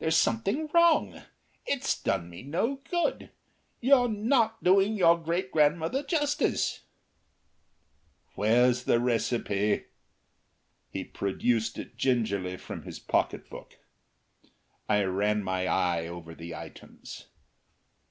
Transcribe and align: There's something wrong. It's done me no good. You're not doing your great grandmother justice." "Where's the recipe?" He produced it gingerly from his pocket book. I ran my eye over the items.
There's 0.00 0.18
something 0.18 0.68
wrong. 0.74 1.22
It's 1.64 1.98
done 1.98 2.28
me 2.28 2.42
no 2.42 2.82
good. 2.90 3.30
You're 3.80 4.06
not 4.06 4.62
doing 4.62 4.96
your 4.98 5.18
great 5.18 5.50
grandmother 5.50 6.02
justice." 6.02 6.80
"Where's 8.34 8.84
the 8.84 9.00
recipe?" 9.00 9.86
He 10.90 11.04
produced 11.04 11.78
it 11.78 11.96
gingerly 11.96 12.58
from 12.58 12.82
his 12.82 12.98
pocket 12.98 13.48
book. 13.48 13.78
I 14.90 15.04
ran 15.04 15.42
my 15.42 15.66
eye 15.66 16.06
over 16.06 16.34
the 16.34 16.54
items. 16.54 17.28